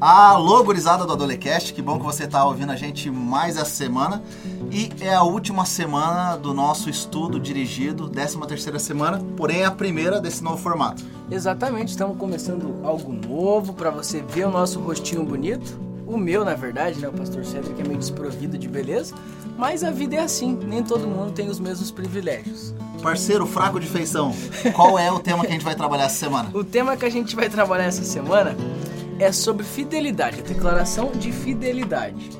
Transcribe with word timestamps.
Alô, 0.00 0.64
gurizada 0.64 1.04
do 1.04 1.12
Adolecast, 1.12 1.74
que 1.74 1.82
bom 1.82 1.98
que 1.98 2.04
você 2.06 2.24
está 2.24 2.42
ouvindo 2.46 2.72
a 2.72 2.76
gente 2.76 3.10
mais 3.10 3.58
essa 3.58 3.70
semana. 3.70 4.22
E 4.70 4.88
é 4.98 5.12
a 5.12 5.22
última 5.22 5.66
semana 5.66 6.36
do 6.36 6.54
nosso 6.54 6.88
estudo 6.88 7.38
dirigido, 7.38 8.08
13 8.08 8.38
terceira 8.48 8.78
semana, 8.78 9.22
porém 9.36 9.60
é 9.60 9.66
a 9.66 9.70
primeira 9.70 10.18
desse 10.18 10.42
novo 10.42 10.56
formato. 10.56 11.04
Exatamente, 11.30 11.88
estamos 11.88 12.16
começando 12.16 12.80
algo 12.82 13.12
novo 13.12 13.74
para 13.74 13.90
você 13.90 14.22
ver 14.22 14.46
o 14.46 14.50
nosso 14.50 14.80
rostinho 14.80 15.22
bonito. 15.22 15.78
O 16.06 16.16
meu, 16.16 16.46
na 16.46 16.54
verdade, 16.54 16.98
né? 16.98 17.06
O 17.06 17.12
pastor 17.12 17.44
Cedric 17.44 17.78
é 17.78 17.84
meio 17.84 17.98
desprovido 17.98 18.56
de 18.56 18.68
beleza, 18.68 19.14
mas 19.58 19.84
a 19.84 19.90
vida 19.90 20.16
é 20.16 20.20
assim, 20.20 20.58
nem 20.66 20.82
todo 20.82 21.06
mundo 21.06 21.32
tem 21.32 21.50
os 21.50 21.60
mesmos 21.60 21.90
privilégios. 21.90 22.72
Parceiro 23.02 23.46
fraco 23.46 23.78
de 23.78 23.86
feição, 23.86 24.34
qual 24.74 24.98
é 24.98 25.12
o 25.12 25.18
tema 25.18 25.42
que 25.42 25.48
a 25.48 25.52
gente 25.52 25.64
vai 25.64 25.74
trabalhar 25.74 26.04
essa 26.04 26.16
semana? 26.16 26.50
O 26.54 26.64
tema 26.64 26.96
que 26.96 27.04
a 27.04 27.10
gente 27.10 27.36
vai 27.36 27.50
trabalhar 27.50 27.84
essa 27.84 28.02
semana 28.02 28.56
é 29.20 29.30
sobre 29.30 29.64
fidelidade, 29.64 30.40
a 30.40 30.42
declaração 30.42 31.12
de 31.12 31.30
fidelidade. 31.30 32.30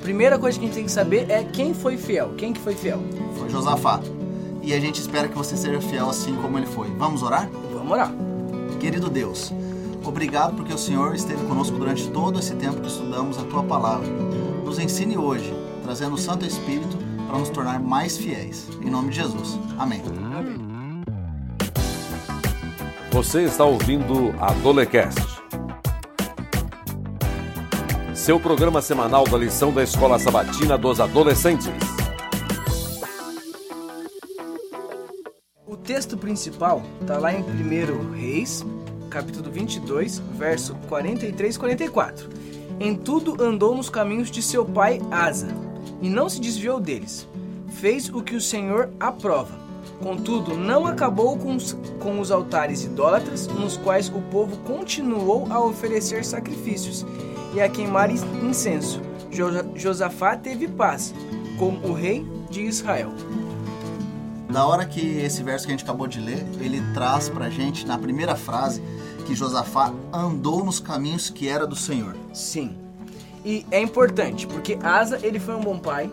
Primeira 0.00 0.38
coisa 0.38 0.58
que 0.58 0.64
a 0.64 0.66
gente 0.66 0.76
tem 0.76 0.84
que 0.84 0.90
saber 0.90 1.30
é 1.30 1.44
quem 1.44 1.72
foi 1.72 1.96
fiel. 1.96 2.34
Quem 2.36 2.52
que 2.52 2.60
foi 2.60 2.74
fiel? 2.74 3.00
Foi 3.38 3.48
Josafá. 3.48 4.00
E 4.62 4.74
a 4.74 4.80
gente 4.80 5.00
espera 5.00 5.28
que 5.28 5.36
você 5.36 5.56
seja 5.56 5.80
fiel 5.80 6.10
assim 6.10 6.34
como 6.36 6.58
ele 6.58 6.66
foi. 6.66 6.88
Vamos 6.98 7.22
orar? 7.22 7.48
Vamos 7.72 7.90
orar. 7.90 8.12
Querido 8.80 9.08
Deus, 9.08 9.52
obrigado 10.04 10.54
porque 10.56 10.74
o 10.74 10.78
Senhor 10.78 11.14
esteve 11.14 11.44
conosco 11.46 11.78
durante 11.78 12.08
todo 12.10 12.38
esse 12.40 12.54
tempo 12.56 12.80
que 12.80 12.88
estudamos 12.88 13.38
a 13.38 13.44
tua 13.44 13.62
palavra. 13.62 14.08
Nos 14.64 14.78
ensine 14.78 15.16
hoje, 15.16 15.54
trazendo 15.84 16.14
o 16.14 16.18
Santo 16.18 16.44
Espírito 16.44 16.98
para 17.28 17.38
nos 17.38 17.50
tornar 17.50 17.80
mais 17.80 18.18
fiéis. 18.18 18.68
Em 18.82 18.90
nome 18.90 19.10
de 19.10 19.16
Jesus. 19.16 19.58
Amém. 19.78 20.02
Você 23.12 23.44
está 23.44 23.64
ouvindo 23.64 24.34
a 24.40 24.52
Dolecast 24.52 25.35
seu 28.16 28.40
programa 28.40 28.80
semanal 28.80 29.24
da 29.24 29.36
lição 29.36 29.70
da 29.70 29.82
Escola 29.82 30.18
Sabatina 30.18 30.78
dos 30.78 31.00
Adolescentes. 31.00 31.68
O 35.66 35.76
texto 35.76 36.16
principal 36.16 36.82
está 36.98 37.18
lá 37.18 37.34
em 37.34 37.42
1 37.42 38.12
Reis, 38.12 38.64
capítulo 39.10 39.50
22, 39.50 40.18
verso 40.34 40.74
43 40.88 41.54
e 41.54 41.58
44. 41.58 42.30
Em 42.80 42.96
tudo 42.96 43.40
andou 43.44 43.74
nos 43.76 43.90
caminhos 43.90 44.30
de 44.30 44.40
seu 44.40 44.64
pai 44.64 44.98
Asa, 45.10 45.48
e 46.00 46.08
não 46.08 46.30
se 46.30 46.40
desviou 46.40 46.80
deles. 46.80 47.28
Fez 47.68 48.08
o 48.08 48.22
que 48.22 48.34
o 48.34 48.40
Senhor 48.40 48.88
aprova. 48.98 49.66
Contudo, 50.02 50.56
não 50.56 50.86
acabou 50.86 51.36
com 51.36 51.54
os, 51.54 51.74
com 52.00 52.18
os 52.18 52.30
altares 52.30 52.82
idólatras, 52.82 53.46
nos 53.46 53.76
quais 53.76 54.08
o 54.08 54.22
povo 54.22 54.56
continuou 54.64 55.46
a 55.50 55.62
oferecer 55.62 56.24
sacrifícios 56.24 57.04
e 57.56 57.60
a 57.62 57.68
queimar 57.70 58.10
incenso. 58.10 59.00
Josafá 59.74 60.36
teve 60.36 60.68
paz 60.68 61.14
com 61.58 61.70
o 61.88 61.94
rei 61.94 62.24
de 62.50 62.60
Israel. 62.60 63.10
Da 64.50 64.66
hora 64.66 64.84
que 64.84 65.18
esse 65.18 65.42
verso 65.42 65.66
que 65.66 65.72
a 65.72 65.76
gente 65.76 65.84
acabou 65.84 66.06
de 66.06 66.20
ler, 66.20 66.46
ele 66.60 66.82
traz 66.92 67.30
pra 67.30 67.48
gente 67.48 67.86
na 67.86 67.98
primeira 67.98 68.36
frase 68.36 68.82
que 69.26 69.34
Josafá 69.34 69.92
andou 70.12 70.64
nos 70.64 70.78
caminhos 70.78 71.30
que 71.30 71.48
era 71.48 71.66
do 71.66 71.74
Senhor. 71.74 72.14
Sim. 72.32 72.76
E 73.44 73.64
é 73.70 73.80
importante, 73.80 74.46
porque 74.46 74.78
Asa, 74.82 75.18
ele 75.22 75.40
foi 75.40 75.54
um 75.54 75.60
bom 75.60 75.78
pai, 75.78 76.10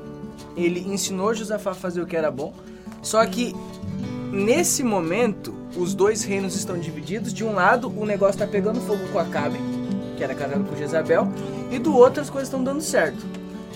ele 0.56 0.80
ensinou 0.80 1.34
Josafá 1.34 1.72
a 1.72 1.76
fazer 1.76 2.02
o 2.02 2.06
que 2.06 2.16
era 2.16 2.32
bom, 2.32 2.54
só 3.02 3.26
que 3.26 3.54
nesse 4.32 4.82
momento 4.82 5.54
os 5.76 5.94
dois 5.94 6.24
reinos 6.24 6.56
estão 6.56 6.78
divididos. 6.78 7.34
De 7.34 7.44
um 7.44 7.54
lado, 7.54 7.92
o 8.00 8.06
negócio 8.06 8.36
está 8.36 8.48
pegando 8.48 8.80
fogo 8.82 9.08
com 9.12 9.20
Acabe, 9.20 9.60
que 10.24 10.32
era 10.32 10.36
casado 10.36 10.64
com 10.64 10.76
Jezabel, 10.76 11.28
e 11.70 11.78
do 11.78 11.96
outro 11.96 12.22
as 12.22 12.30
coisas 12.30 12.48
estão 12.48 12.64
dando 12.64 12.82
certo. 12.82 13.26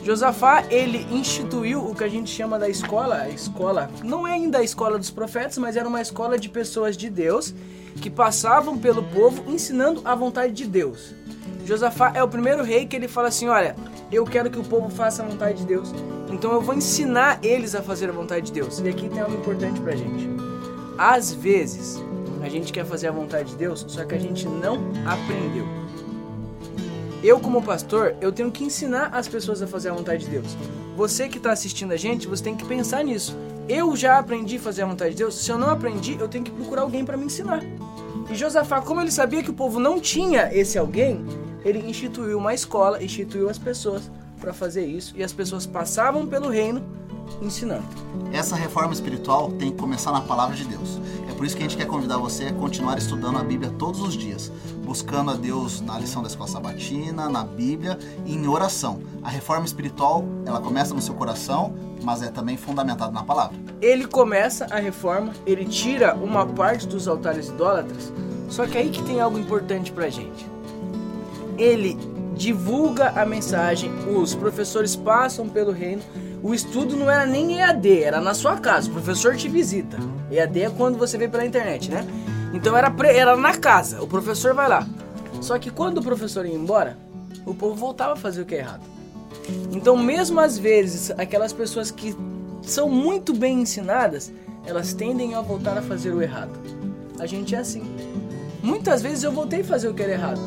Josafá, 0.03 0.64
ele 0.70 1.06
instituiu 1.12 1.86
o 1.86 1.94
que 1.94 2.04
a 2.04 2.08
gente 2.08 2.30
chama 2.30 2.58
da 2.58 2.70
escola, 2.70 3.23
a 3.23 3.30
escola, 3.30 3.89
não 4.04 4.26
é 4.26 4.33
ainda 4.33 4.60
a 4.60 4.64
escola 4.64 4.98
dos 4.98 5.10
profetas, 5.10 5.58
mas 5.58 5.76
era 5.76 5.88
uma 5.88 6.02
escola 6.02 6.39
de 6.39 6.48
pessoas 6.48 6.95
de 6.95 7.10
Deus 7.10 7.54
que 8.02 8.10
passavam 8.10 8.77
pelo 8.77 9.04
povo 9.04 9.44
ensinando 9.52 10.02
a 10.05 10.16
vontade 10.16 10.54
de 10.54 10.66
Deus. 10.66 11.14
Josafá 11.66 12.14
é 12.16 12.23
o 12.23 12.27
primeiro 12.30 12.64
rei 12.64 12.86
que 12.86 12.95
ele 12.95 13.10
fala 13.10 13.27
assim: 13.27 13.49
Olha, 13.49 13.76
eu 14.10 14.23
quero 14.23 14.49
que 14.49 14.60
o 14.60 14.64
povo 14.64 14.89
faça 14.89 15.23
a 15.23 15.26
vontade 15.26 15.58
de 15.58 15.66
Deus, 15.66 15.93
então 16.32 16.54
eu 16.54 16.61
vou 16.61 16.76
ensinar 16.76 17.39
eles 17.43 17.76
a 17.76 17.82
fazer 17.82 18.08
a 18.08 18.14
vontade 18.14 18.45
de 18.45 18.54
Deus. 18.54 18.80
E 18.80 18.88
aqui 18.88 19.10
tem 19.10 19.20
algo 19.20 19.36
importante 19.36 19.82
pra 19.82 19.93
gente. 19.93 20.30
Às 20.98 21.33
vezes, 21.33 22.02
a 22.42 22.48
gente 22.48 22.72
quer 22.72 22.86
fazer 22.86 23.08
a 23.08 23.11
vontade 23.11 23.49
de 23.49 23.55
Deus, 23.58 23.83
só 23.89 24.05
que 24.05 24.16
a 24.16 24.20
gente 24.20 24.48
não 24.48 24.76
aprendeu. 25.05 25.86
Eu, 27.23 27.39
como 27.39 27.64
pastor, 27.64 28.16
eu 28.22 28.32
tenho 28.32 28.52
que 28.52 28.64
ensinar 28.64 29.10
as 29.11 29.28
pessoas 29.28 29.61
a 29.61 29.67
fazer 29.67 29.89
a 29.89 29.94
vontade 29.94 30.26
de 30.26 30.32
Deus. 30.32 30.55
Você 30.95 31.28
que 31.28 31.38
está 31.38 31.52
assistindo 31.52 31.92
a 31.92 31.98
gente, 31.98 32.28
você 32.28 32.44
tem 32.44 32.55
que 32.55 32.66
pensar 32.66 33.04
nisso. 33.04 33.36
Eu 33.67 33.95
já 33.95 34.20
aprendi 34.20 34.58
a 34.58 34.60
fazer 34.60 34.83
a 34.83 34.86
vontade 34.86 35.11
de 35.11 35.17
Deus. 35.17 35.36
Se 35.36 35.52
eu 35.52 35.58
não 35.58 35.70
aprendi, 35.70 36.16
eu 36.20 36.28
tenho 36.28 36.44
que 36.44 36.52
procurar 36.52 36.83
alguém 36.83 37.04
para 37.04 37.17
me 37.17 37.26
ensinar. 37.26 37.64
E 38.30 38.36
Josafá, 38.36 38.82
como 38.82 39.02
ele 39.02 39.11
sabia 39.11 39.42
que 39.42 39.50
o 39.50 39.54
povo 39.54 39.80
não 39.80 40.00
tinha 40.00 40.54
esse 40.54 40.78
alguém, 40.78 41.26
ele 41.66 41.80
instituiu 41.89 42.38
uma 42.38 42.54
escola, 42.54 43.04
instituiu 43.04 43.49
as 43.49 43.58
pessoas 43.58 44.11
para 44.39 44.54
fazer 44.54 44.86
isso. 44.86 45.14
E 45.17 45.23
as 45.23 45.34
pessoas 45.34 45.66
passavam 45.66 46.28
pelo 46.28 46.49
reino 46.49 46.84
ensinando. 47.42 47.84
Essa 48.32 48.55
reforma 48.55 48.94
espiritual 48.94 49.52
tem 49.54 49.72
que 49.72 49.78
começar 49.78 50.11
na 50.11 50.22
palavra 50.22 50.55
de 50.55 50.66
Deus. 50.66 50.99
Por 51.37 51.45
isso 51.45 51.55
que 51.55 51.61
a 51.61 51.67
gente 51.70 51.77
quer 51.77 51.86
convidar 51.86 52.17
você 52.17 52.45
a 52.45 52.53
continuar 52.53 52.98
estudando 52.98 53.37
a 53.37 53.43
Bíblia 53.43 53.71
todos 53.77 54.02
os 54.02 54.15
dias, 54.15 54.52
buscando 54.83 55.30
a 55.30 55.36
Deus 55.36 55.81
na 55.81 55.99
lição 55.99 56.23
da 56.23 56.27
escola 56.27 56.49
sabatina, 56.49 57.30
na 57.30 57.43
Bíblia 57.43 57.95
e 58.25 58.33
em 58.33 58.48
oração. 58.48 59.03
A 59.21 59.30
reforma 59.30 59.64
espiritual, 59.64 60.25
ela 60.48 60.59
começa 60.59 60.95
no 60.95 61.02
seu 61.02 61.14
coração, 61.14 61.75
mas 62.02 62.23
é 62.23 62.31
também 62.31 62.58
fundamentada 62.58 63.11
na 63.11 63.21
palavra. 63.21 63.55
Ele 63.80 64.08
começa 64.08 64.65
a 64.71 64.80
reforma, 64.80 65.31
ele 65.45 65.65
tira 65.65 66.15
uma 66.15 66.43
parte 66.43 66.87
dos 66.87 67.08
altares 67.08 67.49
idólatras, 67.49 68.11
só 68.49 68.65
que 68.65 68.75
aí 68.75 68.89
que 68.89 69.04
tem 69.04 69.21
algo 69.21 69.37
importante 69.37 69.92
pra 69.92 70.09
gente. 70.09 70.43
Ele 71.55 71.99
divulga 72.36 73.09
a 73.11 73.23
mensagem, 73.27 73.92
os 74.09 74.33
professores 74.33 74.95
passam 74.95 75.48
pelo 75.48 75.71
reino, 75.71 76.02
o 76.43 76.53
estudo 76.53 76.95
não 76.95 77.09
era 77.09 77.25
nem 77.25 77.59
EAD, 77.59 78.03
era 78.03 78.21
na 78.21 78.33
sua 78.33 78.58
casa, 78.58 78.89
o 78.89 78.93
professor 78.93 79.36
te 79.36 79.49
visita. 79.49 79.98
EAD 80.31 80.61
é 80.61 80.70
quando 80.70 80.98
você 80.98 81.17
vê 81.17 81.27
pela 81.27 81.45
internet, 81.45 81.89
né? 81.89 82.05
Então 82.53 82.77
era, 82.77 82.93
era 83.08 83.36
na 83.36 83.58
casa, 83.58 84.02
o 84.02 84.08
professor 84.08 84.53
vai 84.53 84.67
lá. 84.67 84.87
Só 85.42 85.58
que 85.59 85.70
quando 85.70 85.99
o 85.99 86.03
professor 86.03 86.45
ia 86.45 86.55
embora, 86.55 86.98
o 87.45 87.53
povo 87.53 87.75
voltava 87.75 88.14
a 88.14 88.15
fazer 88.15 88.42
o 88.42 88.45
que 88.45 88.55
é 88.55 88.59
errado. 88.59 88.83
Então, 89.71 89.95
mesmo 89.95 90.39
às 90.39 90.58
vezes, 90.58 91.11
aquelas 91.11 91.53
pessoas 91.53 91.92
que 91.92 92.15
são 92.61 92.89
muito 92.89 93.33
bem 93.33 93.61
ensinadas, 93.61 94.31
elas 94.65 94.93
tendem 94.93 95.36
a 95.36 95.42
voltar 95.42 95.77
a 95.77 95.81
fazer 95.81 96.11
o 96.11 96.21
errado. 96.21 96.52
A 97.19 97.25
gente 97.25 97.55
é 97.55 97.59
assim. 97.59 97.83
Muitas 98.61 99.02
vezes 99.02 99.23
eu 99.23 99.31
voltei 99.31 99.61
a 99.61 99.64
fazer 99.64 99.87
o 99.87 99.93
que 99.93 100.04
era 100.04 100.14
errado. 100.14 100.42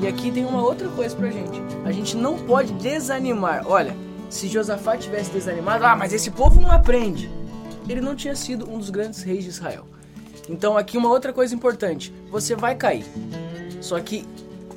E 0.00 0.06
aqui 0.06 0.32
tem 0.32 0.44
uma 0.44 0.62
outra 0.62 0.88
coisa 0.88 1.14
pra 1.14 1.30
gente. 1.30 1.60
A 1.84 1.92
gente 1.92 2.16
não 2.16 2.38
pode 2.38 2.72
desanimar. 2.74 3.64
Olha, 3.66 3.94
se 4.30 4.48
Josafá 4.48 4.96
tivesse 4.96 5.30
desanimado, 5.30 5.84
ah, 5.84 5.96
mas 5.96 6.12
esse 6.12 6.30
povo 6.30 6.60
não 6.60 6.70
aprende. 6.70 7.28
Ele 7.88 8.00
não 8.00 8.14
tinha 8.14 8.36
sido 8.36 8.70
um 8.70 8.78
dos 8.78 8.88
grandes 8.88 9.22
reis 9.22 9.42
de 9.42 9.50
Israel. 9.50 9.84
Então 10.48 10.78
aqui 10.78 10.96
uma 10.96 11.08
outra 11.08 11.32
coisa 11.32 11.54
importante, 11.54 12.14
você 12.30 12.54
vai 12.54 12.76
cair. 12.76 13.04
Só 13.80 13.98
que 14.00 14.26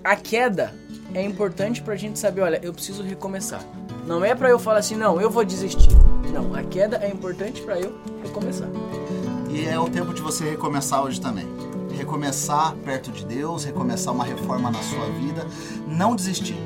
a 0.03 0.15
queda 0.15 0.73
é 1.13 1.21
importante 1.21 1.81
pra 1.81 1.95
gente 1.95 2.17
saber, 2.17 2.41
olha, 2.41 2.59
eu 2.63 2.73
preciso 2.73 3.03
recomeçar. 3.03 3.63
Não 4.07 4.25
é 4.25 4.33
pra 4.33 4.49
eu 4.49 4.57
falar 4.57 4.79
assim, 4.79 4.95
não, 4.95 5.21
eu 5.21 5.29
vou 5.29 5.45
desistir. 5.45 5.89
Não, 6.33 6.53
a 6.55 6.63
queda 6.63 6.97
é 6.97 7.09
importante 7.09 7.61
para 7.61 7.79
eu 7.79 7.95
recomeçar. 8.23 8.67
E 9.49 9.65
é 9.65 9.79
o 9.79 9.87
tempo 9.87 10.13
de 10.13 10.21
você 10.21 10.49
recomeçar 10.49 11.03
hoje 11.03 11.21
também. 11.21 11.47
Recomeçar 11.95 12.75
perto 12.77 13.11
de 13.11 13.23
Deus, 13.23 13.63
recomeçar 13.63 14.13
uma 14.13 14.23
reforma 14.23 14.71
na 14.71 14.81
sua 14.81 15.05
vida, 15.11 15.45
não 15.87 16.15
desistir. 16.15 16.57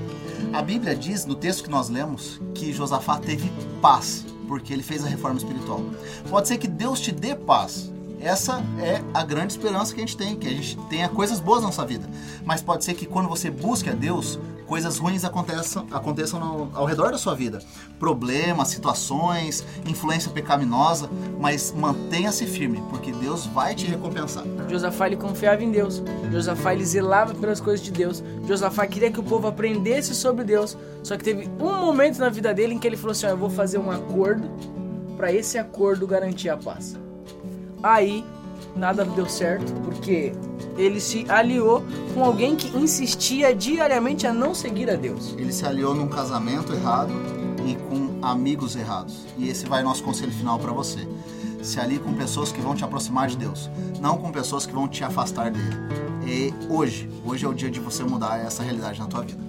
A 0.54 0.62
Bíblia 0.62 0.95
diz, 0.95 1.25
no 1.25 1.36
texto 1.36 1.63
que 1.63 1.69
nós 1.69 1.89
lemos, 1.89 2.39
que 2.54 2.72
Josafá 2.72 3.18
teve 3.19 3.51
paz, 3.81 4.25
porque 4.48 4.74
ele 4.74 4.84
fez 4.84 5.04
a 5.04 5.07
reforma 5.07 5.38
espiritual. 5.38 5.81
Pode 6.30 6.48
ser 6.48 6.57
que 6.57 6.68
Deus 6.68 7.00
te 7.00 7.12
dê 7.12 7.36
paz. 7.36 7.92
Essa 8.19 8.63
é 8.80 9.01
a 9.13 9.24
grande 9.24 9.54
esperança 9.54 9.94
que 9.94 10.01
a 10.01 10.06
gente 10.06 10.18
tem, 10.18 10.36
que 10.36 10.48
a 10.48 10.51
gente 10.51 10.75
tenha 10.89 11.07
coisas 11.07 11.39
boas 11.39 11.62
na 11.62 11.68
nossa 11.68 11.86
vida. 11.86 12.10
Mas 12.44 12.62
pode 12.62 12.84
ser 12.84 12.95
que 12.95 13.06
quando 13.06 13.30
você 13.30 13.50
busque 13.51 13.89
a 13.89 13.94
Deus, 13.94 14.39
coisas 14.67 14.97
ruins 14.97 15.23
aconteçam, 15.23 15.87
aconteçam 15.91 16.39
no, 16.39 16.69
ao 16.77 16.85
redor 16.85 17.11
da 17.11 17.17
sua 17.17 17.33
vida. 17.33 17.59
Problemas, 17.97 18.67
situações, 18.67 19.65
influência 19.85 20.29
pecaminosa, 20.31 21.09
mas 21.39 21.71
mantenha-se 21.71 22.45
firme, 22.45 22.83
porque 22.89 23.11
Deus 23.11 23.45
vai 23.47 23.73
te 23.73 23.85
recompensar. 23.85 24.43
Josafá 24.67 25.07
ele 25.07 25.15
confiava 25.15 25.63
em 25.63 25.71
Deus. 25.71 26.03
Josafá 26.31 26.73
ele 26.73 26.85
zelava 26.85 27.33
pelas 27.33 27.59
coisas 27.59 27.83
de 27.83 27.91
Deus. 27.91 28.23
Josafá 28.45 28.85
queria 28.85 29.09
que 29.09 29.19
o 29.19 29.23
povo 29.23 29.47
aprendesse 29.47 30.13
sobre 30.13 30.43
Deus. 30.43 30.77
Só 31.01 31.17
que 31.17 31.23
teve 31.23 31.49
um 31.59 31.85
momento 31.85 32.19
na 32.19 32.29
vida 32.29 32.53
dele 32.53 32.73
em 32.73 32.79
que 32.79 32.85
ele 32.85 32.97
falou 32.97 33.11
assim: 33.11 33.25
oh, 33.25 33.29
"Eu 33.29 33.37
vou 33.37 33.49
fazer 33.49 33.77
um 33.77 33.89
acordo 33.89 34.49
para 35.15 35.31
esse 35.31 35.57
acordo 35.57 36.05
garantir 36.05 36.49
a 36.49 36.57
paz". 36.57 36.97
Aí 37.81 38.25
nada 38.75 39.05
deu 39.05 39.27
certo, 39.27 39.71
porque 39.83 40.33
ele 40.77 41.00
se 41.00 41.25
aliou 41.29 41.83
com 42.13 42.24
alguém 42.24 42.56
que 42.56 42.75
insistia 42.77 43.53
diariamente 43.53 44.27
a 44.27 44.33
não 44.33 44.53
seguir 44.53 44.89
a 44.89 44.95
Deus. 44.95 45.35
Ele 45.38 45.51
se 45.51 45.65
aliou 45.65 45.95
num 45.95 46.07
casamento 46.07 46.74
errado 46.74 47.13
e 47.65 47.75
com 47.75 48.19
amigos 48.21 48.75
errados. 48.75 49.25
E 49.38 49.50
esse 49.50 49.65
vai 49.65 49.83
nosso 49.83 50.03
conselho 50.03 50.31
final 50.31 50.59
para 50.59 50.71
você. 50.71 51.07
Se 51.62 51.79
alie 51.79 52.00
com 52.00 52.13
pessoas 52.13 52.51
que 52.51 52.62
vão 52.62 52.75
te 52.75 52.83
aproximar 52.83 53.27
de 53.27 53.38
Deus, 53.38 53.69
não 54.00 54.18
com 54.18 54.31
pessoas 54.31 54.65
que 54.65 54.74
vão 54.74 54.88
te 54.88 55.03
afastar 55.03 55.51
dele. 55.51 55.75
E 56.25 56.53
hoje, 56.69 57.09
hoje 57.25 57.45
é 57.45 57.50
o 57.50 57.53
dia 57.53 57.69
de 57.69 57.79
você 57.79 58.03
mudar 58.03 58.39
essa 58.39 58.62
realidade 58.62 59.00
na 59.00 59.07
tua 59.07 59.24
vida. 59.24 59.47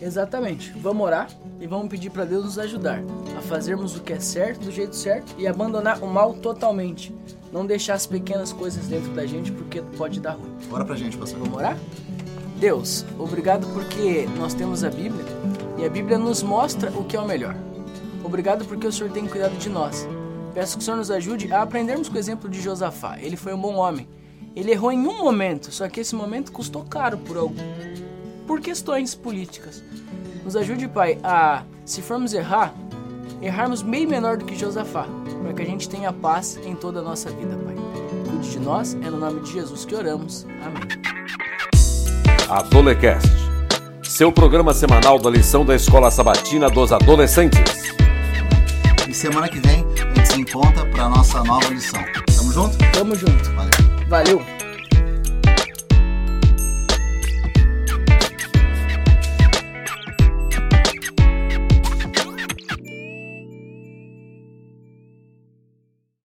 Exatamente. 0.00 0.72
Vamos 0.78 1.04
orar 1.04 1.28
e 1.60 1.66
vamos 1.66 1.88
pedir 1.88 2.10
para 2.10 2.24
Deus 2.24 2.44
nos 2.44 2.58
ajudar 2.58 3.02
a 3.36 3.40
fazermos 3.40 3.96
o 3.96 4.00
que 4.00 4.12
é 4.12 4.20
certo 4.20 4.64
do 4.64 4.70
jeito 4.70 4.94
certo 4.94 5.34
e 5.36 5.46
abandonar 5.46 6.02
o 6.02 6.06
mal 6.06 6.34
totalmente. 6.34 7.14
Não 7.52 7.66
deixar 7.66 7.94
as 7.94 8.06
pequenas 8.06 8.52
coisas 8.52 8.86
dentro 8.86 9.12
da 9.12 9.26
gente 9.26 9.50
porque 9.52 9.80
pode 9.96 10.20
dar 10.20 10.32
ruim. 10.32 10.52
Bora 10.68 10.84
pra 10.84 10.96
gente, 10.96 11.16
pastor. 11.16 11.38
Vamos 11.38 11.56
orar? 11.56 11.78
Deus, 12.58 13.04
obrigado 13.18 13.66
porque 13.72 14.28
nós 14.36 14.52
temos 14.52 14.82
a 14.82 14.90
Bíblia 14.90 15.24
e 15.78 15.84
a 15.84 15.88
Bíblia 15.88 16.18
nos 16.18 16.42
mostra 16.42 16.90
o 16.90 17.04
que 17.04 17.16
é 17.16 17.20
o 17.20 17.26
melhor. 17.26 17.54
Obrigado 18.24 18.64
porque 18.64 18.86
o 18.86 18.92
Senhor 18.92 19.12
tem 19.12 19.26
cuidado 19.26 19.56
de 19.56 19.68
nós. 19.68 20.06
Peço 20.52 20.76
que 20.76 20.82
o 20.82 20.84
Senhor 20.84 20.96
nos 20.96 21.10
ajude 21.10 21.52
a 21.52 21.62
aprendermos 21.62 22.08
com 22.08 22.16
o 22.16 22.18
exemplo 22.18 22.50
de 22.50 22.60
Josafá. 22.60 23.16
Ele 23.20 23.36
foi 23.36 23.54
um 23.54 23.60
bom 23.60 23.76
homem. 23.76 24.08
Ele 24.56 24.72
errou 24.72 24.90
em 24.90 24.98
um 24.98 25.18
momento, 25.22 25.70
só 25.70 25.88
que 25.88 26.00
esse 26.00 26.16
momento 26.16 26.50
custou 26.50 26.82
caro 26.84 27.16
por 27.16 27.36
algum, 27.36 27.62
por 28.44 28.60
questões 28.60 29.14
políticas. 29.14 29.84
Nos 30.44 30.56
ajude, 30.56 30.88
Pai, 30.88 31.18
a, 31.22 31.62
se 31.84 32.02
formos 32.02 32.34
errar, 32.34 32.74
errarmos 33.40 33.82
bem 33.82 34.04
menor 34.04 34.36
do 34.36 34.44
que 34.44 34.56
Josafá, 34.56 35.06
para 35.42 35.52
que 35.52 35.62
a 35.62 35.64
gente 35.64 35.88
tenha 35.88 36.12
paz 36.12 36.58
em 36.64 36.74
toda 36.74 37.00
a 37.00 37.02
nossa 37.02 37.30
vida, 37.30 37.56
Pai. 37.56 37.74
Cuide 38.28 38.50
de 38.50 38.60
nós, 38.60 38.94
é 38.94 39.10
no 39.10 39.18
nome 39.18 39.40
de 39.40 39.52
Jesus 39.52 39.84
que 39.84 39.94
oramos. 39.94 40.46
Amém. 40.62 40.82
Adolecast, 42.48 43.28
seu 44.02 44.32
programa 44.32 44.72
semanal 44.72 45.18
da 45.18 45.30
lição 45.30 45.64
da 45.64 45.74
Escola 45.74 46.10
Sabatina 46.10 46.70
dos 46.70 46.92
Adolescentes. 46.92 47.94
E 49.08 49.14
semana 49.14 49.48
que 49.48 49.60
vem 49.60 49.84
a 50.02 50.14
gente 50.14 50.28
se 50.28 50.40
encontra 50.40 50.84
para 50.86 51.08
nossa 51.08 51.42
nova 51.44 51.68
lição. 51.68 52.00
Tamo 52.36 52.52
junto? 52.52 52.78
Tamo 52.92 53.14
junto. 53.14 53.50
Valeu. 53.54 53.98
Valeu! 54.08 54.57